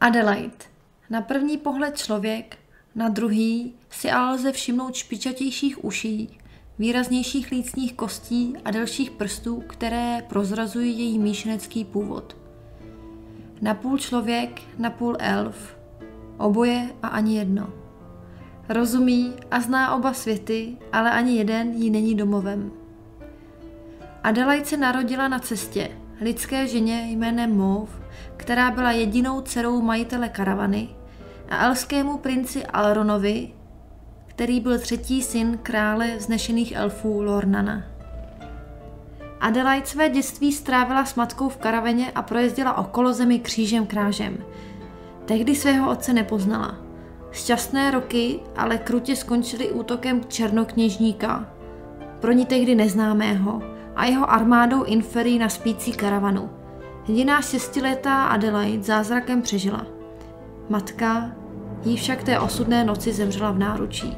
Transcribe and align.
Adelaide. 0.00 0.64
Na 1.10 1.20
první 1.20 1.58
pohled 1.58 1.98
člověk, 1.98 2.58
na 2.94 3.08
druhý 3.08 3.74
si 3.90 4.10
ale 4.10 4.34
lze 4.34 4.52
všimnout 4.52 4.94
špičatějších 4.94 5.84
uší, 5.84 6.38
výraznějších 6.78 7.50
lícních 7.50 7.94
kostí 7.94 8.54
a 8.64 8.70
delších 8.70 9.10
prstů, 9.10 9.60
které 9.66 10.22
prozrazují 10.28 10.98
její 10.98 11.18
míšenecký 11.18 11.84
původ. 11.84 12.36
Napůl 13.60 13.98
člověk, 13.98 14.62
napůl 14.78 15.16
elf, 15.18 15.76
oboje 16.38 16.90
a 17.02 17.08
ani 17.08 17.36
jedno. 17.36 17.72
Rozumí 18.68 19.32
a 19.50 19.60
zná 19.60 19.94
oba 19.94 20.12
světy, 20.12 20.76
ale 20.92 21.10
ani 21.10 21.36
jeden 21.36 21.72
jí 21.72 21.90
není 21.90 22.14
domovem. 22.14 22.72
Adelaide 24.22 24.64
se 24.64 24.76
narodila 24.76 25.28
na 25.28 25.38
cestě, 25.38 25.90
lidské 26.20 26.66
ženě 26.68 27.06
jménem 27.10 27.56
Mauve, 27.56 27.92
která 28.36 28.70
byla 28.70 28.92
jedinou 28.92 29.40
dcerou 29.40 29.80
majitele 29.80 30.28
karavany, 30.28 30.88
a 31.48 31.64
elskému 31.66 32.18
princi 32.18 32.64
Alronovi, 32.66 33.48
který 34.26 34.60
byl 34.60 34.78
třetí 34.78 35.22
syn 35.22 35.58
krále 35.62 36.16
vznešených 36.16 36.72
elfů 36.72 37.22
Lornana. 37.22 37.82
Adelaide 39.40 39.86
své 39.86 40.08
dětství 40.08 40.52
strávila 40.52 41.04
s 41.04 41.14
matkou 41.14 41.48
v 41.48 41.56
karaveně 41.56 42.10
a 42.14 42.22
projezdila 42.22 42.78
okolo 42.78 43.12
zemi 43.12 43.38
křížem 43.38 43.86
krážem. 43.86 44.38
Tehdy 45.24 45.54
svého 45.54 45.90
otce 45.90 46.12
nepoznala. 46.12 46.78
Šťastné 47.32 47.90
roky 47.90 48.40
ale 48.56 48.78
krutě 48.78 49.16
skončily 49.16 49.70
útokem 49.70 50.20
černokněžníka, 50.28 51.50
pro 52.20 52.32
ní 52.32 52.46
tehdy 52.46 52.74
neznámého, 52.74 53.62
a 53.96 54.04
jeho 54.04 54.30
armádou 54.30 54.84
inferí 54.84 55.38
na 55.38 55.48
spící 55.48 55.92
karavanu. 55.92 56.50
Jediná 57.08 57.42
šestiletá 57.42 58.24
Adelaide 58.24 58.82
zázrakem 58.82 59.42
přežila. 59.42 59.86
Matka 60.68 61.30
jí 61.84 61.96
však 61.96 62.22
té 62.22 62.40
osudné 62.40 62.84
noci 62.84 63.12
zemřela 63.12 63.50
v 63.50 63.58
náručí. 63.58 64.16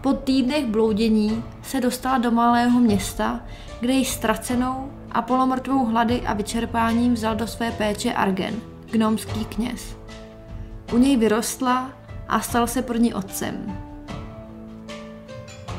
Po 0.00 0.12
týdnech 0.12 0.66
bloudění 0.66 1.44
se 1.62 1.80
dostala 1.80 2.18
do 2.18 2.30
malého 2.30 2.80
města, 2.80 3.40
kde 3.80 3.92
ji 3.92 4.04
ztracenou 4.04 4.92
a 5.12 5.22
polomrtvou 5.22 5.84
hlady 5.86 6.20
a 6.20 6.32
vyčerpáním 6.32 7.14
vzal 7.14 7.36
do 7.36 7.46
své 7.46 7.70
péče 7.72 8.12
Argen, 8.12 8.54
gnomský 8.90 9.44
kněz. 9.44 9.96
U 10.92 10.98
něj 10.98 11.16
vyrostla 11.16 11.90
a 12.28 12.40
stal 12.40 12.66
se 12.66 12.82
pro 12.82 12.98
ní 12.98 13.14
otcem. 13.14 13.87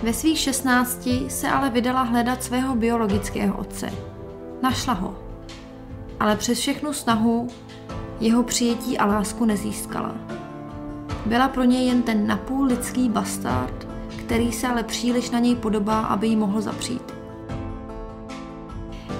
Ve 0.03 0.13
svých 0.13 0.39
šestnácti 0.39 1.25
se 1.29 1.49
ale 1.49 1.69
vydala 1.69 2.01
hledat 2.01 2.43
svého 2.43 2.75
biologického 2.75 3.57
otce. 3.57 3.93
Našla 4.61 4.93
ho. 4.93 5.15
Ale 6.19 6.35
přes 6.35 6.59
všechnu 6.59 6.93
snahu 6.93 7.47
jeho 8.19 8.43
přijetí 8.43 8.97
a 8.97 9.05
lásku 9.05 9.45
nezískala. 9.45 10.15
Byla 11.25 11.47
pro 11.47 11.63
něj 11.63 11.87
jen 11.87 12.01
ten 12.01 12.27
napůl 12.27 12.65
lidský 12.65 13.09
bastard, 13.09 13.87
který 14.17 14.51
se 14.51 14.67
ale 14.67 14.83
příliš 14.83 15.29
na 15.29 15.39
něj 15.39 15.55
podobá, 15.55 15.99
aby 15.99 16.27
jí 16.27 16.35
mohl 16.35 16.61
zapřít. 16.61 17.13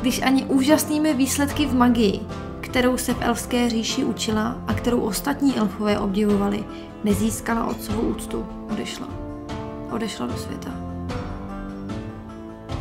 Když 0.02 0.21
ani 0.21 0.45
úžasnými 0.45 1.14
výsledky 1.14 1.66
v 1.66 1.75
magii, 1.75 2.19
kterou 2.61 2.97
se 2.97 3.14
v 3.14 3.21
elfské 3.21 3.69
říši 3.69 4.03
učila 4.03 4.61
a 4.67 4.73
kterou 4.73 4.99
ostatní 4.99 5.58
elfové 5.58 5.99
obdivovali, 5.99 6.64
nezískala 7.03 7.65
otcovou 7.65 8.02
úctu, 8.02 8.45
odešla. 8.71 9.28
Odešla 9.92 10.27
do 10.27 10.38
světa. 10.38 10.70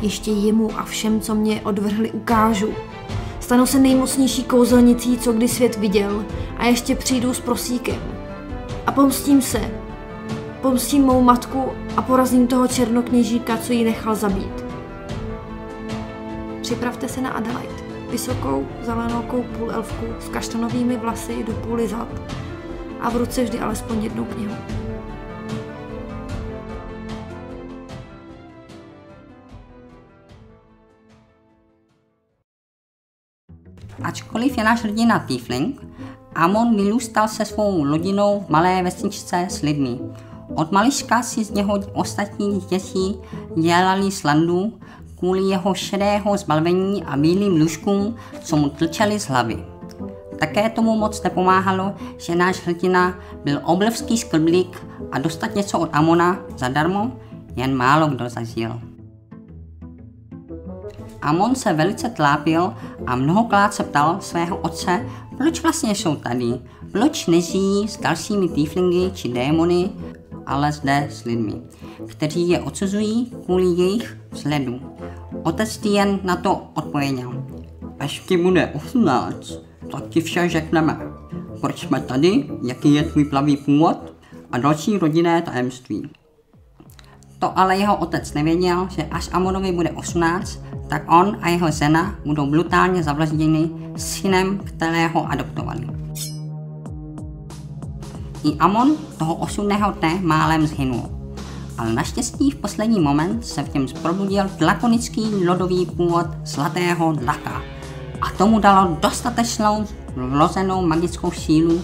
Ještě 0.01 0.31
jemu 0.31 0.69
a 0.77 0.83
všem, 0.83 1.21
co 1.21 1.35
mě 1.35 1.61
odvrhli, 1.61 2.11
ukážu. 2.11 2.73
Stanu 3.39 3.65
se 3.65 3.79
nejmocnější 3.79 4.43
kouzelnicí, 4.43 5.17
co 5.17 5.33
kdy 5.33 5.47
svět 5.47 5.75
viděl 5.75 6.25
a 6.57 6.65
ještě 6.65 6.95
přijdu 6.95 7.33
s 7.33 7.39
prosíkem. 7.39 8.01
A 8.87 8.91
pomstím 8.91 9.41
se, 9.41 9.71
Pomstím 10.61 11.03
mou 11.03 11.21
matku 11.21 11.71
a 11.97 12.01
porazím 12.01 12.47
toho 12.47 12.67
černokněžíka, 12.67 13.57
co 13.57 13.73
ji 13.73 13.83
nechal 13.83 14.15
zabít. 14.15 14.65
Připravte 16.61 17.07
se 17.07 17.21
na 17.21 17.29
Adelaide. 17.29 17.73
Vysokou, 18.09 18.67
zelenoukou 18.81 19.43
půlelfku 19.43 20.05
s 20.19 20.29
kaštanovými 20.29 20.97
vlasy 20.97 21.43
do 21.43 21.53
půly 21.53 21.87
zad 21.87 22.07
a 22.99 23.09
v 23.09 23.15
ruce 23.15 23.43
vždy 23.43 23.59
alespoň 23.59 24.03
jednou 24.03 24.25
knihu. 24.25 24.55
Ačkoliv 34.09 34.57
je 34.57 34.63
náš 34.63 34.83
hrdina 34.83 35.19
Tiefling, 35.19 35.85
Amon 36.35 36.75
vyrůstal 36.75 37.27
se 37.27 37.45
svou 37.45 37.85
rodinou 37.85 38.45
v 38.47 38.49
malé 38.49 38.83
vesničce 38.83 39.47
s 39.49 39.61
lidmi. 39.61 39.99
Od 40.55 40.71
mališka 40.71 41.21
si 41.23 41.43
z 41.43 41.51
něho 41.51 41.79
ostatní 41.93 42.61
děti 42.69 43.15
dělali 43.57 44.11
slandu 44.11 44.73
kvůli 45.19 45.41
jeho 45.41 45.73
šedého 45.73 46.37
zbalvení 46.37 47.03
a 47.03 47.17
bílým 47.17 47.61
lůžkům, 47.61 48.15
co 48.41 48.57
mu 48.57 48.69
tlčeli 48.69 49.19
z 49.19 49.27
hlavy. 49.27 49.65
Také 50.39 50.69
tomu 50.69 50.97
moc 50.97 51.23
nepomáhalo, 51.23 51.93
že 52.17 52.35
náš 52.35 52.65
hrdina 52.65 53.13
byl 53.43 53.61
obrovský 53.63 54.17
skrblík 54.17 54.87
a 55.11 55.19
dostat 55.19 55.55
něco 55.55 55.79
od 55.79 55.89
Amona 55.93 56.39
zadarmo 56.57 57.11
jen 57.55 57.75
málo 57.75 58.07
kdo 58.07 58.29
zažil. 58.29 58.88
Amon 61.21 61.55
se 61.55 61.73
velice 61.73 62.09
tlápil 62.09 62.73
a 63.07 63.15
mnohokrát 63.15 63.73
se 63.73 63.83
ptal 63.83 64.17
svého 64.19 64.57
otce, 64.57 65.05
proč 65.37 65.61
vlastně 65.61 65.95
jsou 65.95 66.15
tady, 66.15 66.53
proč 66.91 67.27
nežijí 67.27 67.87
s 67.87 67.99
dalšími 67.99 68.49
tieflingy 68.49 69.11
či 69.11 69.29
démony, 69.29 69.89
ale 70.45 70.71
zde 70.71 71.07
s 71.11 71.23
lidmi, 71.23 71.53
kteří 72.05 72.49
je 72.49 72.59
odsuzují 72.59 73.31
kvůli 73.45 73.65
jejich 73.65 74.17
vzhledu. 74.31 74.79
Otec 75.43 75.77
ti 75.77 75.89
jen 75.89 76.19
na 76.23 76.35
to 76.35 76.61
odpověděl. 76.73 77.43
Až 77.99 78.19
ti 78.19 78.37
bude 78.37 78.67
18, 78.75 79.53
tak 79.91 80.07
ti 80.09 80.21
vše 80.21 80.49
řekneme. 80.49 80.99
Proč 81.61 81.79
jsme 81.79 82.01
tady, 82.01 82.49
jaký 82.67 82.93
je 82.93 83.03
tvůj 83.03 83.25
plavý 83.25 83.57
původ 83.57 84.13
a 84.51 84.57
další 84.57 84.97
rodinné 84.97 85.41
tajemství. 85.41 86.09
To 87.39 87.59
ale 87.59 87.77
jeho 87.77 87.95
otec 87.95 88.33
nevěděl, 88.33 88.87
že 88.89 89.03
až 89.03 89.29
Amonovi 89.31 89.71
bude 89.71 89.91
18, 89.91 90.59
tak 90.87 91.11
on 91.11 91.37
a 91.41 91.49
jeho 91.49 91.71
žena 91.71 92.15
budou 92.25 92.45
brutálně 92.45 93.03
zavlažděni 93.03 93.71
synem, 93.97 94.57
kterého 94.57 95.31
adoptovali. 95.31 95.87
I 98.43 98.57
Amon 98.59 98.95
toho 99.17 99.35
osudného 99.35 99.91
dne 99.91 100.19
málem 100.21 100.67
zhynul. 100.67 101.09
Ale 101.77 101.93
naštěstí 101.93 102.51
v 102.51 102.55
poslední 102.55 102.99
moment 102.99 103.45
se 103.45 103.63
v 103.63 103.73
něm 103.73 103.85
probudil 104.01 104.43
drakonický 104.57 105.45
lodový 105.47 105.85
původ 105.85 106.27
zlatého 106.45 107.13
dlaka. 107.13 107.61
A 108.21 108.29
tomu 108.37 108.59
dalo 108.59 108.97
dostatečnou 109.01 109.85
vlozenou 110.15 110.85
magickou 110.85 111.31
sílu, 111.31 111.81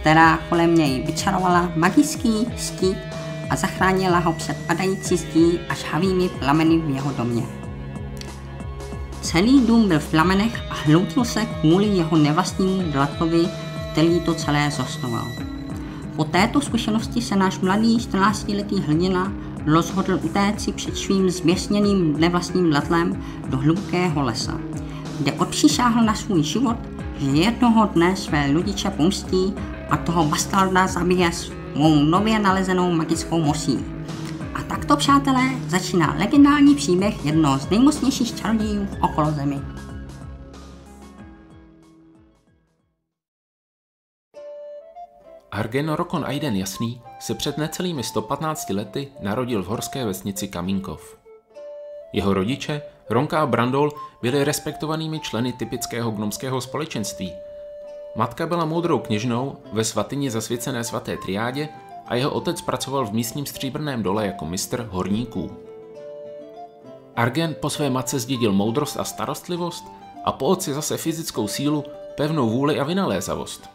která 0.00 0.38
kolem 0.48 0.74
něj 0.74 1.02
vyčarovala 1.06 1.72
magický 1.76 2.46
štít 2.56 3.13
a 3.54 3.56
zachránila 3.56 4.18
ho 4.18 4.32
před 4.32 4.56
padající 4.66 5.16
zdí 5.16 5.58
a 5.68 5.74
žhavými 5.74 6.28
plameny 6.28 6.78
v 6.78 6.90
jeho 6.90 7.12
domě. 7.12 7.42
Celý 9.20 9.66
dům 9.66 9.88
byl 9.88 9.98
v 10.00 10.10
plamenech 10.10 10.62
a 10.70 10.74
hloutil 10.74 11.24
se 11.24 11.46
kvůli 11.46 11.86
jeho 11.86 12.16
nevlastnímu 12.16 12.92
dlakovi, 12.92 13.48
který 13.92 14.20
to 14.20 14.34
celé 14.34 14.70
zosnoval. 14.70 15.26
Po 16.16 16.24
této 16.24 16.60
zkušenosti 16.60 17.22
se 17.22 17.36
náš 17.36 17.58
mladý 17.58 17.98
14-letý 17.98 18.80
hrdina 18.80 19.32
rozhodl 19.66 20.20
utéct 20.22 20.74
před 20.74 20.96
svým 20.96 21.30
zběsněným 21.30 22.20
nevlastním 22.20 22.70
letlem 22.70 23.22
do 23.48 23.58
hlubokého 23.58 24.22
lesa, 24.22 24.60
kde 25.20 25.32
odpřisáhl 25.32 26.04
na 26.04 26.14
svůj 26.14 26.42
život, 26.42 26.76
že 27.18 27.30
jednoho 27.30 27.86
dne 27.94 28.16
své 28.16 28.52
rodiče 28.52 28.90
pomstí 28.90 29.54
a 29.90 29.96
toho 29.96 30.24
bastarda 30.24 30.86
zabije 30.86 31.30
svou 31.74 31.94
nově 31.94 32.38
nalezenou 32.38 32.90
magickou 32.90 33.40
mosí. 33.40 33.84
A 34.54 34.62
takto, 34.62 34.96
přátelé, 34.96 35.42
začíná 35.68 36.14
legendární 36.18 36.74
příběh 36.74 37.24
jednoho 37.24 37.58
z 37.58 37.70
nejmocnějších 37.70 38.36
čarodějů 38.36 38.88
okolo 39.00 39.30
zemi. 39.30 39.60
Argen 45.50 45.92
Rokon 45.92 46.24
Aiden 46.24 46.56
Jasný 46.56 47.00
se 47.18 47.34
před 47.34 47.58
necelými 47.58 48.02
115 48.02 48.70
lety 48.70 49.08
narodil 49.20 49.62
v 49.62 49.66
horské 49.66 50.04
vesnici 50.04 50.48
Kamínkov. 50.48 51.18
Jeho 52.12 52.34
rodiče, 52.34 52.82
Ronka 53.10 53.42
a 53.42 53.46
Brandol, 53.46 53.92
byli 54.22 54.44
respektovanými 54.44 55.20
členy 55.20 55.52
typického 55.52 56.10
gnomského 56.10 56.60
společenství. 56.60 57.32
Matka 58.16 58.46
byla 58.46 58.64
moudrou 58.64 58.98
kněžnou 58.98 59.56
ve 59.72 59.84
svatyni 59.84 60.30
zasvěcené 60.30 60.84
svaté 60.84 61.16
triádě 61.16 61.68
a 62.06 62.14
jeho 62.14 62.30
otec 62.30 62.60
pracoval 62.60 63.06
v 63.06 63.12
místním 63.12 63.46
stříbrném 63.46 64.02
dole 64.02 64.26
jako 64.26 64.46
mistr 64.46 64.88
horníků. 64.90 65.50
Argen 67.16 67.56
po 67.60 67.70
své 67.70 67.90
matce 67.90 68.18
zdědil 68.18 68.52
moudrost 68.52 68.96
a 68.96 69.04
starostlivost 69.04 69.84
a 70.24 70.32
po 70.32 70.46
otci 70.46 70.74
zase 70.74 70.96
fyzickou 70.96 71.48
sílu, 71.48 71.84
pevnou 72.16 72.50
vůli 72.50 72.80
a 72.80 72.84
vynalézavost. 72.84 73.70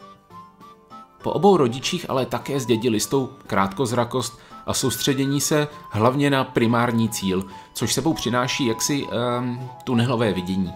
Po 1.22 1.32
obou 1.32 1.56
rodičích 1.56 2.10
ale 2.10 2.26
také 2.26 2.60
zdědili 2.60 3.00
stou 3.00 3.26
krátkozrakost 3.46 4.38
a 4.66 4.74
soustředění 4.74 5.40
se 5.40 5.68
hlavně 5.90 6.30
na 6.30 6.44
primární 6.44 7.08
cíl, 7.08 7.44
což 7.72 7.94
sebou 7.94 8.14
přináší 8.14 8.66
jaksi 8.66 9.06
um, 9.06 9.70
tunelové 9.84 10.32
vidění. 10.32 10.72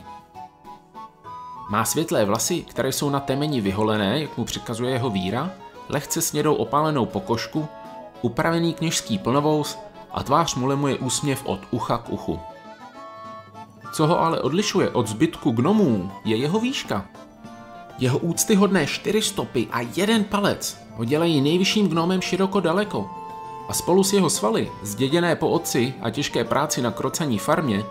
Má 1.68 1.84
světlé 1.84 2.24
vlasy, 2.24 2.62
které 2.62 2.92
jsou 2.92 3.10
na 3.10 3.20
temeni 3.20 3.60
vyholené, 3.60 4.20
jak 4.20 4.38
mu 4.38 4.44
přikazuje 4.44 4.92
jeho 4.92 5.10
víra, 5.10 5.50
lehce 5.88 6.22
snědou 6.22 6.54
opálenou 6.54 7.06
pokožku, 7.06 7.68
upravený 8.22 8.74
kněžský 8.74 9.18
plnovous 9.18 9.78
a 10.12 10.22
tvář 10.22 10.54
mu 10.54 10.66
lemuje 10.66 10.98
úsměv 10.98 11.42
od 11.44 11.60
ucha 11.70 11.98
k 11.98 12.08
uchu. 12.08 12.40
Co 13.92 14.06
ho 14.06 14.20
ale 14.20 14.40
odlišuje 14.40 14.90
od 14.90 15.08
zbytku 15.08 15.50
gnomů, 15.50 16.10
je 16.24 16.36
jeho 16.36 16.60
výška. 16.60 17.06
Jeho 17.98 18.18
úctyhodné 18.18 18.86
čtyři 18.86 19.22
stopy 19.22 19.68
a 19.72 19.80
jeden 19.96 20.24
palec 20.24 20.78
ho 20.94 21.04
dělají 21.04 21.40
nejvyšším 21.40 21.88
gnomem 21.88 22.20
široko 22.20 22.60
daleko. 22.60 23.10
A 23.68 23.72
spolu 23.72 24.04
s 24.04 24.12
jeho 24.12 24.30
svaly, 24.30 24.70
zděděné 24.82 25.36
po 25.36 25.48
otci 25.48 25.94
a 26.02 26.10
těžké 26.10 26.44
práci 26.44 26.82
na 26.82 26.90
krocaní 26.90 27.38
farmě, 27.38 27.84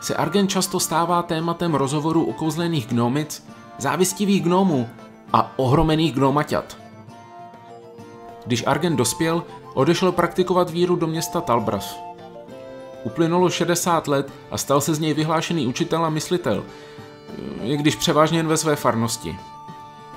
se 0.00 0.14
Argen 0.14 0.48
často 0.48 0.80
stává 0.80 1.22
tématem 1.22 1.74
rozhovorů 1.74 2.24
ukouzlených 2.24 2.86
gnomic, 2.86 3.46
závistivých 3.78 4.42
gnomů 4.42 4.88
a 5.32 5.52
ohromených 5.56 6.14
gnomaťat. 6.14 6.76
Když 8.46 8.66
Argen 8.66 8.96
dospěl, 8.96 9.44
odešel 9.74 10.12
praktikovat 10.12 10.70
víru 10.70 10.96
do 10.96 11.06
města 11.06 11.40
Talbras. 11.40 12.00
Uplynulo 13.04 13.50
60 13.50 14.08
let 14.08 14.32
a 14.50 14.58
stal 14.58 14.80
se 14.80 14.94
z 14.94 14.98
něj 14.98 15.14
vyhlášený 15.14 15.66
učitel 15.66 16.04
a 16.04 16.10
myslitel, 16.10 16.64
i 17.62 17.76
když 17.76 17.96
převážně 17.96 18.38
jen 18.38 18.46
ve 18.46 18.56
své 18.56 18.76
farnosti. 18.76 19.36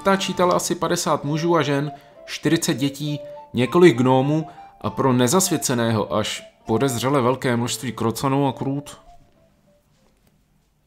Ta 0.04 0.16
čítala 0.16 0.56
asi 0.56 0.76
50 0.76 1.24
mužů 1.24 1.56
a 1.56 1.62
žen, 1.62 1.92
40 2.26 2.74
dětí, 2.74 3.20
několik 3.54 3.98
gnómů 3.98 4.48
a 4.82 4.90
pro 4.90 5.14
nezasvěceného 5.14 6.16
až 6.16 6.44
podezřele 6.66 7.22
velké 7.22 7.58
množství 7.58 7.92
krocanů 7.92 8.48
a 8.48 8.54
krůt. 8.54 8.98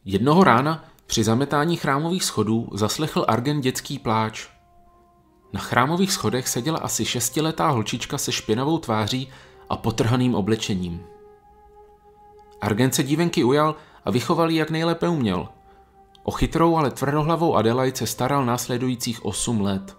Jednoho 0.07 0.43
rána 0.43 0.85
při 1.05 1.23
zametání 1.23 1.77
chrámových 1.77 2.23
schodů 2.23 2.69
zaslechl 2.73 3.25
Argen 3.27 3.61
dětský 3.61 3.99
pláč. 3.99 4.47
Na 5.53 5.59
chrámových 5.59 6.11
schodech 6.11 6.47
seděla 6.47 6.79
asi 6.79 7.05
šestiletá 7.05 7.69
holčička 7.69 8.17
se 8.17 8.31
špinavou 8.31 8.77
tváří 8.77 9.29
a 9.69 9.77
potrhaným 9.77 10.35
oblečením. 10.35 11.03
Argen 12.61 12.91
se 12.91 13.03
dívenky 13.03 13.43
ujal 13.43 13.75
a 14.05 14.11
vychoval 14.11 14.51
ji 14.51 14.57
jak 14.57 14.69
nejlépe 14.69 15.07
uměl. 15.07 15.47
O 16.23 16.31
chytrou, 16.31 16.75
ale 16.75 16.91
tvrdohlavou 16.91 17.55
Adelaide 17.55 17.97
se 17.97 18.07
staral 18.07 18.45
následujících 18.45 19.25
osm 19.25 19.61
let. 19.61 19.97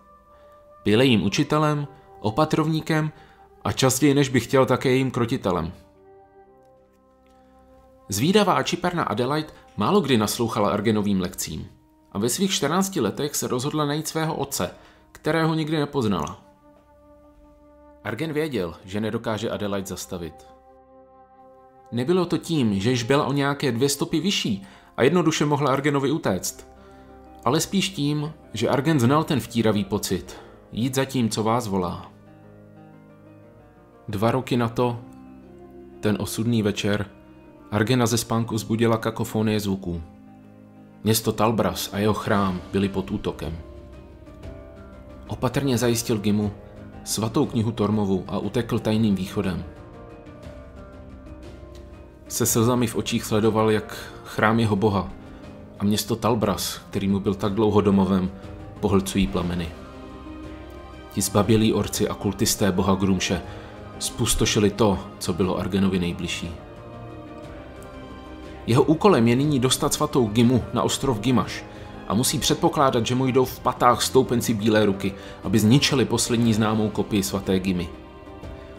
Byl 0.84 1.00
jejím 1.00 1.24
učitelem, 1.24 1.88
opatrovníkem 2.20 3.12
a 3.64 3.72
častěji 3.72 4.14
než 4.14 4.28
by 4.28 4.40
chtěl 4.40 4.66
také 4.66 4.88
jejím 4.88 5.10
krotitelem. 5.10 5.72
Zvídavá 8.08 8.54
a 8.54 8.62
čiperná 8.62 9.02
Adelaide 9.02 9.65
málo 9.76 10.00
kdy 10.00 10.18
naslouchala 10.18 10.70
Argenovým 10.70 11.20
lekcím 11.20 11.68
a 12.12 12.18
ve 12.18 12.28
svých 12.28 12.50
14 12.50 12.96
letech 12.96 13.36
se 13.36 13.48
rozhodla 13.48 13.86
najít 13.86 14.08
svého 14.08 14.34
otce, 14.34 14.70
kterého 15.12 15.54
nikdy 15.54 15.76
nepoznala. 15.76 16.42
Argen 18.04 18.32
věděl, 18.32 18.74
že 18.84 19.00
nedokáže 19.00 19.50
Adelaide 19.50 19.86
zastavit. 19.86 20.34
Nebylo 21.92 22.26
to 22.26 22.38
tím, 22.38 22.80
že 22.80 22.90
již 22.90 23.02
byla 23.02 23.26
o 23.26 23.32
nějaké 23.32 23.72
dvě 23.72 23.88
stopy 23.88 24.20
vyšší 24.20 24.66
a 24.96 25.02
jednoduše 25.02 25.44
mohla 25.44 25.72
Argenovi 25.72 26.10
utéct, 26.10 26.68
ale 27.44 27.60
spíš 27.60 27.88
tím, 27.88 28.32
že 28.52 28.68
Argen 28.68 29.00
znal 29.00 29.24
ten 29.24 29.40
vtíravý 29.40 29.84
pocit, 29.84 30.36
jít 30.72 30.94
za 30.94 31.04
tím, 31.04 31.30
co 31.30 31.42
vás 31.42 31.66
volá. 31.66 32.12
Dva 34.08 34.30
roky 34.30 34.56
na 34.56 34.68
to, 34.68 35.00
ten 36.00 36.16
osudný 36.20 36.62
večer, 36.62 37.10
Argena 37.70 38.06
ze 38.06 38.18
spánku 38.18 38.58
zbudila 38.58 38.96
kakofonie 38.96 39.60
zvuků. 39.60 40.02
Město 41.04 41.32
Talbras 41.32 41.90
a 41.92 41.98
jeho 41.98 42.14
chrám 42.14 42.60
byly 42.72 42.88
pod 42.88 43.10
útokem. 43.10 43.58
Opatrně 45.26 45.78
zajistil 45.78 46.18
Gimu 46.18 46.52
svatou 47.04 47.46
knihu 47.46 47.72
Tormovu 47.72 48.24
a 48.28 48.38
utekl 48.38 48.78
tajným 48.78 49.14
východem. 49.14 49.64
Se 52.28 52.46
slzami 52.46 52.86
v 52.86 52.96
očích 52.96 53.24
sledoval, 53.24 53.70
jak 53.70 53.96
chrám 54.24 54.60
jeho 54.60 54.76
boha 54.76 55.10
a 55.78 55.84
město 55.84 56.16
Talbras, 56.16 56.80
který 56.90 57.08
mu 57.08 57.20
byl 57.20 57.34
tak 57.34 57.54
dlouho 57.54 57.80
domovem, 57.80 58.30
pohlcují 58.80 59.26
plameny. 59.26 59.68
Ti 61.12 61.20
zbabělí 61.20 61.72
orci 61.72 62.08
a 62.08 62.14
kultisté 62.14 62.72
boha 62.72 62.94
Grumše 62.94 63.42
spustošili 63.98 64.70
to, 64.70 64.98
co 65.18 65.32
bylo 65.32 65.58
Argenovi 65.58 65.98
nejbližší. 65.98 66.65
Jeho 68.66 68.82
úkolem 68.82 69.28
je 69.28 69.36
nyní 69.36 69.58
dostat 69.60 69.94
svatou 69.94 70.26
Gimu 70.26 70.64
na 70.72 70.82
ostrov 70.82 71.20
Gimaš 71.20 71.64
a 72.08 72.14
musí 72.14 72.38
předpokládat, 72.38 73.06
že 73.06 73.14
mu 73.14 73.26
jdou 73.26 73.44
v 73.44 73.60
patách 73.60 74.02
stoupenci 74.02 74.54
Bílé 74.54 74.86
ruky, 74.86 75.14
aby 75.44 75.58
zničili 75.58 76.04
poslední 76.04 76.54
známou 76.54 76.88
kopii 76.88 77.22
svaté 77.22 77.58
Gimy. 77.58 77.88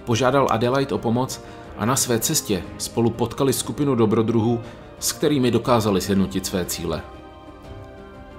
Požádal 0.06 0.48
Adelaide 0.52 0.96
o 0.96 0.98
pomoc 0.98 1.42
a 1.78 1.86
na 1.86 1.96
své 1.96 2.20
cestě 2.20 2.64
spolu 2.78 3.10
potkali 3.10 3.54
skupinu 3.54 3.96
dobrodruhů, 3.96 4.60
s 5.00 5.12
kterými 5.12 5.52
dokázali 5.52 6.02
sjednotit 6.02 6.46
své 6.46 6.66
cíle. 6.66 7.02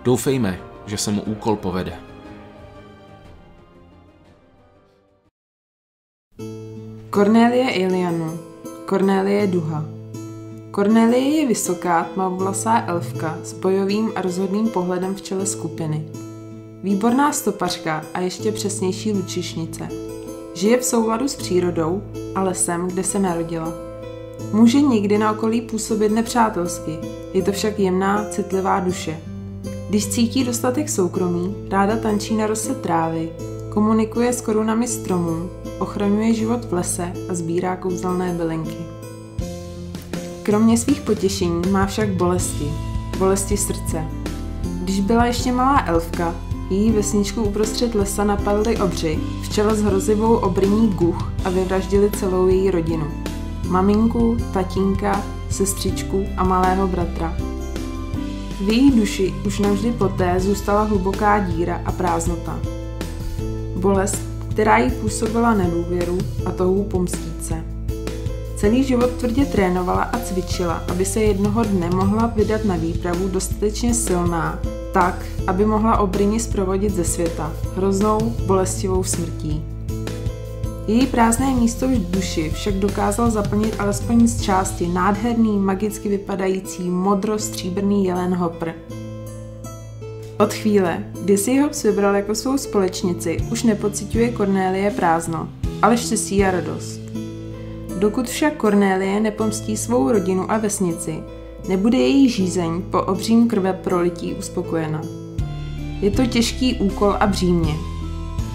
Doufejme, 0.04 0.60
že 0.86 0.96
se 0.96 1.10
mu 1.10 1.22
úkol 1.22 1.56
povede. 1.56 1.92
Cornélie 7.10 7.70
Ilianu 7.70 8.38
Cornélie 8.88 9.46
Duha 9.46 9.97
Cornélie 10.78 11.40
je 11.40 11.46
vysoká, 11.46 12.04
tmavovlasá 12.04 12.84
elfka 12.86 13.38
s 13.44 13.52
bojovým 13.52 14.12
a 14.14 14.22
rozhodným 14.22 14.68
pohledem 14.68 15.14
v 15.14 15.22
čele 15.22 15.46
skupiny. 15.46 16.04
Výborná 16.82 17.32
stopařka 17.32 18.04
a 18.14 18.20
ještě 18.20 18.52
přesnější 18.52 19.12
lučišnice. 19.12 19.88
Žije 20.54 20.78
v 20.78 20.84
souladu 20.84 21.28
s 21.28 21.36
přírodou 21.36 22.02
a 22.34 22.42
lesem, 22.42 22.88
kde 22.88 23.04
se 23.04 23.18
narodila. 23.18 23.72
Může 24.52 24.80
nikdy 24.80 25.18
na 25.18 25.32
okolí 25.32 25.60
působit 25.60 26.12
nepřátelsky, 26.12 26.98
je 27.32 27.42
to 27.42 27.52
však 27.52 27.78
jemná, 27.78 28.24
citlivá 28.30 28.80
duše. 28.80 29.20
Když 29.88 30.08
cítí 30.08 30.44
dostatek 30.44 30.88
soukromí, 30.88 31.56
ráda 31.70 31.96
tančí 31.96 32.34
na 32.34 32.46
rose 32.46 32.74
trávy, 32.74 33.32
komunikuje 33.68 34.32
s 34.32 34.40
korunami 34.40 34.88
stromů, 34.88 35.50
ochraňuje 35.78 36.34
život 36.34 36.64
v 36.64 36.72
lese 36.72 37.12
a 37.30 37.34
sbírá 37.34 37.76
kouzelné 37.76 38.34
bylinky. 38.34 38.87
Kromě 40.48 40.78
svých 40.78 41.00
potěšení 41.00 41.62
má 41.70 41.86
však 41.86 42.08
bolesti. 42.08 42.72
Bolesti 43.18 43.56
srdce. 43.56 44.04
Když 44.82 45.00
byla 45.00 45.26
ještě 45.26 45.52
malá 45.52 45.84
elfka, 45.86 46.34
její 46.70 46.90
vesničku 46.90 47.42
uprostřed 47.42 47.94
lesa 47.94 48.24
napadli 48.24 48.76
obři, 48.76 49.18
v 49.42 49.48
čele 49.48 49.76
s 49.76 49.82
hrozivou 49.82 50.36
obrní 50.36 50.88
guch 50.88 51.32
a 51.44 51.50
vyvraždili 51.50 52.10
celou 52.10 52.46
její 52.46 52.70
rodinu. 52.70 53.06
Maminku, 53.68 54.36
tatínka, 54.52 55.22
sestřičku 55.50 56.26
a 56.36 56.44
malého 56.44 56.88
bratra. 56.88 57.36
V 58.60 58.68
její 58.68 58.90
duši 58.90 59.34
už 59.46 59.58
navždy 59.58 59.92
poté 59.92 60.40
zůstala 60.40 60.82
hluboká 60.82 61.38
díra 61.38 61.82
a 61.84 61.92
prázdnota. 61.92 62.58
Bolest, 63.76 64.18
která 64.50 64.78
jí 64.78 64.90
působila 64.90 65.54
nedůvěru 65.54 66.18
a 66.46 66.50
touhu 66.52 66.84
pomstít 66.84 67.44
se. 67.44 67.77
Celý 68.60 68.84
život 68.84 69.10
tvrdě 69.10 69.44
trénovala 69.44 70.02
a 70.02 70.18
cvičila, 70.18 70.74
aby 70.88 71.04
se 71.04 71.20
jednoho 71.20 71.64
dne 71.64 71.90
mohla 71.90 72.26
vydat 72.26 72.64
na 72.64 72.76
výpravu 72.76 73.28
dostatečně 73.28 73.94
silná, 73.94 74.58
tak, 74.92 75.26
aby 75.46 75.66
mohla 75.66 75.98
Obryni 75.98 76.40
zprovodit 76.40 76.94
ze 76.94 77.04
světa, 77.04 77.52
hroznou, 77.76 78.18
bolestivou 78.46 79.04
smrtí. 79.04 79.64
Její 80.86 81.06
prázdné 81.06 81.54
místo 81.54 81.88
v 81.88 82.10
duši 82.10 82.50
však 82.54 82.74
dokázal 82.74 83.30
zaplnit 83.30 83.76
alespoň 83.78 84.26
z 84.26 84.42
části 84.42 84.88
nádherný, 84.88 85.58
magicky 85.58 86.08
vypadající 86.08 86.90
modro-stříbrný 86.90 88.04
jelen 88.04 88.34
Hopper. 88.34 88.74
Od 90.38 90.54
chvíle, 90.54 91.04
kdy 91.22 91.38
si 91.38 91.58
ho 91.58 91.70
vybral 91.84 92.16
jako 92.16 92.34
svou 92.34 92.58
společnici, 92.58 93.36
už 93.52 93.62
nepociťuje 93.62 94.32
Cornélie 94.32 94.90
prázdno, 94.90 95.48
ale 95.82 95.98
štěstí 95.98 96.44
a 96.44 96.50
radost. 96.50 97.07
Dokud 97.98 98.28
však 98.28 98.56
Cornélie 98.56 99.20
nepomstí 99.20 99.76
svou 99.76 100.12
rodinu 100.12 100.50
a 100.50 100.58
vesnici, 100.58 101.18
nebude 101.68 101.98
její 101.98 102.28
žízeň 102.28 102.82
po 102.90 103.02
obřím 103.02 103.48
krve 103.48 103.72
prolití 103.72 104.34
uspokojena. 104.34 105.02
Je 106.00 106.10
to 106.10 106.26
těžký 106.26 106.74
úkol 106.74 107.16
a 107.20 107.26
břímě. 107.26 107.74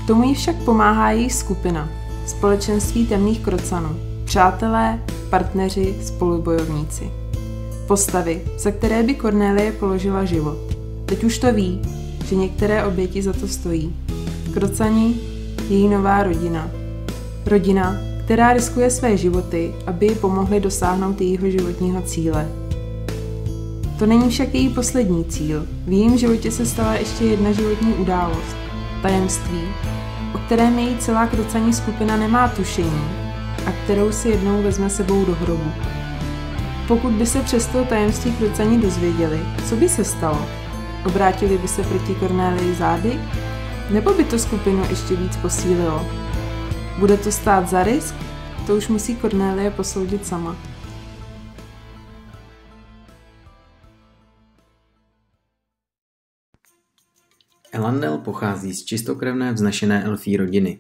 K 0.04 0.08
tomu 0.08 0.24
jí 0.24 0.36
však 0.36 0.56
pomáhá 0.56 1.12
její 1.12 1.30
skupina, 1.30 1.90
společenství 2.26 3.08
temných 3.08 3.40
krocanů, 3.40 3.90
přátelé, 4.26 5.00
partneři, 5.30 5.96
spolubojovníci. 6.02 7.12
Postavy, 7.88 8.42
za 8.58 8.72
které 8.72 9.04
by 9.04 9.16
Cornélie 9.16 9.72
položila 9.72 10.26
život. 10.26 10.58
Teď 11.06 11.24
už 11.24 11.38
to 11.38 11.54
ví 11.54 11.82
že 12.26 12.36
některé 12.36 12.86
oběti 12.86 13.22
za 13.22 13.34
to 13.34 13.48
stojí. 13.48 13.96
Krocani, 14.54 15.16
její 15.70 15.90
nová 15.90 16.24
rodina. 16.24 16.72
Rodina, 17.46 17.98
která 18.24 18.54
riskuje 18.54 18.90
své 18.90 19.18
životy, 19.18 19.74
aby 19.88 20.06
ji 20.06 20.16
pomohli 20.16 20.60
dosáhnout 20.60 21.22
jejího 21.22 21.50
životního 21.50 22.02
cíle. 22.02 22.48
To 24.00 24.06
není 24.06 24.30
však 24.30 24.56
její 24.56 24.70
poslední 24.70 25.26
cíl. 25.26 25.68
V 25.88 25.92
jejím 25.92 26.18
životě 26.18 26.52
se 26.52 26.66
stala 26.66 26.94
ještě 26.94 27.26
jedna 27.26 27.52
životní 27.52 27.94
událost. 27.94 28.56
Tajemství, 29.02 29.62
o 30.36 30.38
kterém 30.38 30.80
její 30.80 30.98
celá 30.98 31.28
krocaní 31.28 31.74
skupina 31.74 32.18
nemá 32.18 32.48
tušení 32.48 33.04
a 33.66 33.72
kterou 33.84 34.12
si 34.12 34.30
jednou 34.30 34.64
vezme 34.64 34.90
sebou 34.90 35.26
do 35.26 35.36
hrobu. 35.36 35.72
Pokud 36.88 37.12
by 37.12 37.26
se 37.26 37.42
přes 37.42 37.68
to 37.68 37.86
tajemství 37.86 38.32
krocaní 38.32 38.78
dozvěděli, 38.82 39.40
co 39.70 39.76
by 39.76 39.90
se 39.90 40.04
stalo? 40.04 40.46
Obrátili 41.06 41.58
by 41.58 41.68
se 41.68 41.84
proti 41.84 42.16
Cornélii 42.16 42.76
zády? 42.76 43.20
Nebo 43.90 44.14
by 44.14 44.24
to 44.24 44.40
skupinu 44.40 44.84
ještě 44.90 45.16
víc 45.16 45.38
posílilo? 45.38 46.23
Bude 47.00 47.18
to 47.18 47.32
stát 47.32 47.70
za 47.70 47.84
risk? 47.84 48.16
To 48.68 48.76
už 48.76 48.88
musí 48.88 49.16
Cornélie 49.16 49.72
posoudit 49.72 50.26
sama. 50.26 50.58
Elandel 57.72 58.18
pochází 58.18 58.74
z 58.74 58.86
čistokrevné 58.86 59.54
vznešené 59.54 60.04
elfí 60.04 60.38
rodiny. 60.38 60.80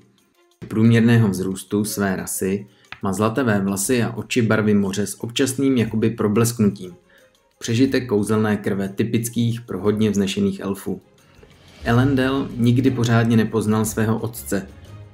Průměrného 0.67 1.29
vzrůstu 1.29 1.85
své 1.85 2.15
rasy 2.15 2.67
má 3.01 3.13
zlaté 3.13 3.59
vlasy 3.59 4.03
a 4.03 4.15
oči 4.15 4.41
barvy 4.41 4.73
moře 4.73 5.07
s 5.07 5.23
občasným 5.23 5.77
jakoby 5.77 6.09
problesknutím. 6.09 6.95
Přežitek 7.59 8.07
kouzelné 8.07 8.57
krve 8.57 8.89
typických 8.89 9.61
pro 9.61 9.81
hodně 9.81 10.09
vznešených 10.09 10.59
elfů. 10.59 11.01
Elendel 11.83 12.49
nikdy 12.55 12.91
pořádně 12.91 13.37
nepoznal 13.37 13.85
svého 13.85 14.19
otce, 14.19 14.67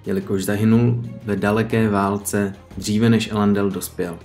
jelikož 0.06 0.46
zahynul 0.46 1.04
ve 1.26 1.36
daleké 1.36 1.90
válce 1.90 2.54
dříve 2.78 3.10
než 3.10 3.32
Elendel 3.32 3.70
dospěl. 3.70 4.20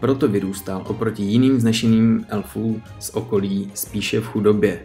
Proto 0.00 0.28
vyrůstal 0.28 0.82
oproti 0.86 1.22
jiným 1.22 1.56
vznešeným 1.56 2.26
elfů 2.28 2.80
z 2.98 3.10
okolí 3.10 3.70
spíše 3.74 4.20
v 4.20 4.26
chudobě, 4.26 4.80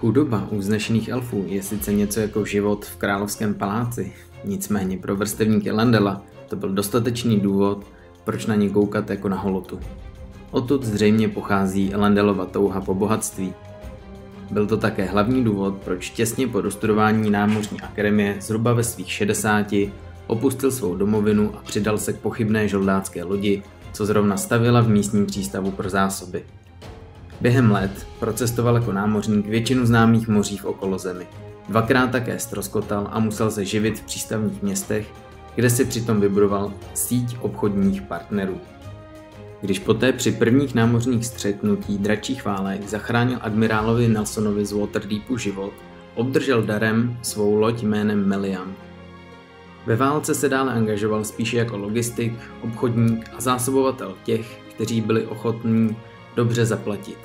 Chudoba 0.00 0.48
u 0.50 0.58
vznešených 0.58 1.08
elfů 1.08 1.44
je 1.46 1.62
sice 1.62 1.92
něco 1.92 2.20
jako 2.20 2.44
život 2.44 2.84
v 2.84 2.96
královském 2.96 3.54
paláci, 3.54 4.12
nicméně 4.44 4.98
pro 4.98 5.16
vrstevníky 5.16 5.70
Landela 5.70 6.22
to 6.48 6.56
byl 6.56 6.72
dostatečný 6.72 7.40
důvod, 7.40 7.86
proč 8.24 8.46
na 8.46 8.54
ně 8.54 8.68
koukat 8.68 9.10
jako 9.10 9.28
na 9.28 9.36
holotu. 9.36 9.80
Odtud 10.50 10.84
zřejmě 10.84 11.28
pochází 11.28 11.92
Landelova 11.94 12.46
touha 12.46 12.80
po 12.80 12.94
bohatství. 12.94 13.52
Byl 14.50 14.66
to 14.66 14.76
také 14.76 15.04
hlavní 15.04 15.44
důvod, 15.44 15.74
proč 15.84 16.10
těsně 16.10 16.48
po 16.48 16.60
dostudování 16.60 17.30
námořní 17.30 17.80
akademie 17.80 18.36
zhruba 18.40 18.72
ve 18.72 18.84
svých 18.84 19.12
60 19.12 19.66
opustil 20.26 20.70
svou 20.70 20.96
domovinu 20.96 21.54
a 21.56 21.62
přidal 21.62 21.98
se 21.98 22.12
k 22.12 22.18
pochybné 22.18 22.68
žoldácké 22.68 23.24
lodi, 23.24 23.62
co 23.92 24.06
zrovna 24.06 24.36
stavila 24.36 24.80
v 24.80 24.88
místním 24.88 25.26
přístavu 25.26 25.70
pro 25.70 25.90
zásoby. 25.90 26.44
Během 27.40 27.70
let 27.70 28.06
procestoval 28.18 28.74
jako 28.74 28.92
námořník 28.92 29.46
většinu 29.46 29.86
známých 29.86 30.28
moří 30.28 30.56
v 30.56 30.64
okolo 30.64 30.98
zemi. 30.98 31.26
Dvakrát 31.68 32.10
také 32.10 32.38
stroskotal 32.38 33.08
a 33.10 33.20
musel 33.20 33.50
se 33.50 33.64
živit 33.64 33.98
v 33.98 34.02
přístavních 34.02 34.62
městech, 34.62 35.06
kde 35.54 35.70
si 35.70 35.84
přitom 35.84 36.20
vybudoval 36.20 36.72
síť 36.94 37.36
obchodních 37.40 38.02
partnerů. 38.02 38.60
Když 39.60 39.78
poté 39.78 40.12
při 40.12 40.32
prvních 40.32 40.74
námořních 40.74 41.26
střetnutí 41.26 41.98
dračích 41.98 42.44
válek 42.44 42.88
zachránil 42.88 43.38
admirálovi 43.40 44.08
Nelsonovi 44.08 44.66
z 44.66 44.72
Waterdeepu 44.72 45.36
život, 45.36 45.72
obdržel 46.14 46.62
darem 46.62 47.18
svou 47.22 47.54
loď 47.54 47.82
jménem 47.82 48.28
Melian. 48.28 48.74
Ve 49.86 49.96
válce 49.96 50.34
se 50.34 50.48
dále 50.48 50.72
angažoval 50.72 51.24
spíše 51.24 51.56
jako 51.56 51.76
logistik, 51.78 52.32
obchodník 52.62 53.30
a 53.36 53.40
zásobovatel 53.40 54.14
těch, 54.24 54.60
kteří 54.74 55.00
byli 55.00 55.26
ochotní 55.26 55.96
dobře 56.36 56.66
zaplatit. 56.66 57.18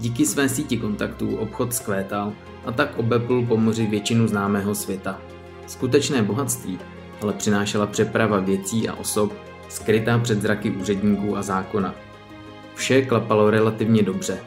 Díky 0.00 0.26
své 0.26 0.48
síti 0.48 0.76
kontaktů 0.76 1.36
obchod 1.36 1.74
skvétal 1.74 2.32
a 2.64 2.72
tak 2.72 2.98
obepl 2.98 3.42
po 3.42 3.56
moři 3.56 3.86
většinu 3.86 4.28
známého 4.28 4.74
světa. 4.74 5.20
Skutečné 5.66 6.22
bohatství 6.22 6.78
ale 7.22 7.32
přinášela 7.32 7.86
přeprava 7.86 8.40
věcí 8.40 8.88
a 8.88 8.94
osob 8.94 9.32
skrytá 9.68 10.18
před 10.18 10.42
zraky 10.42 10.70
úředníků 10.70 11.36
a 11.36 11.42
zákona. 11.42 11.94
Vše 12.74 13.02
klapalo 13.02 13.50
relativně 13.50 14.02
dobře, 14.02 14.38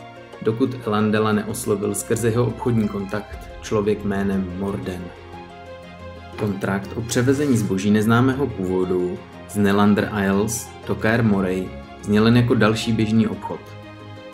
dokud 0.41 0.87
Elandela 0.87 1.31
neoslovil 1.31 1.95
skrze 1.95 2.27
jeho 2.27 2.45
obchodní 2.45 2.87
kontakt 2.87 3.39
člověk 3.61 4.03
jménem 4.03 4.53
Morden. 4.59 5.01
Kontrakt 6.37 6.89
o 6.95 7.01
převezení 7.01 7.57
zboží 7.57 7.91
neznámého 7.91 8.47
původu 8.47 9.17
z 9.49 9.57
Nelander 9.57 10.11
Isles 10.25 10.69
do 10.87 10.95
Kaer 10.95 11.23
Morey 11.23 11.69
zněl 12.01 12.25
jen 12.25 12.37
jako 12.37 12.55
další 12.55 12.91
běžný 12.91 13.27
obchod– 13.27 13.59